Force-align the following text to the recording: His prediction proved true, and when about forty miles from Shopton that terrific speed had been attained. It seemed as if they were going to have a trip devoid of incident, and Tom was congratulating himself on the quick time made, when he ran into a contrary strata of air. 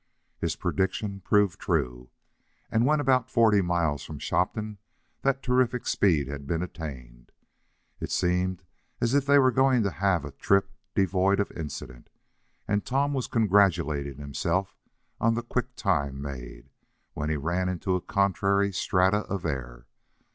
His 0.39 0.55
prediction 0.55 1.19
proved 1.19 1.59
true, 1.59 2.09
and 2.71 2.87
when 2.87 2.99
about 2.99 3.29
forty 3.29 3.61
miles 3.61 4.03
from 4.03 4.17
Shopton 4.17 4.79
that 5.21 5.43
terrific 5.43 5.85
speed 5.85 6.27
had 6.27 6.47
been 6.47 6.63
attained. 6.63 7.31
It 7.99 8.09
seemed 8.09 8.63
as 8.99 9.13
if 9.13 9.27
they 9.27 9.37
were 9.37 9.51
going 9.51 9.83
to 9.83 9.91
have 9.91 10.25
a 10.25 10.31
trip 10.31 10.71
devoid 10.95 11.39
of 11.39 11.51
incident, 11.51 12.09
and 12.67 12.83
Tom 12.83 13.13
was 13.13 13.27
congratulating 13.27 14.17
himself 14.17 14.75
on 15.19 15.35
the 15.35 15.43
quick 15.43 15.75
time 15.75 16.19
made, 16.19 16.71
when 17.13 17.29
he 17.29 17.37
ran 17.37 17.69
into 17.69 17.93
a 17.95 18.01
contrary 18.01 18.73
strata 18.73 19.19
of 19.27 19.45
air. 19.45 19.85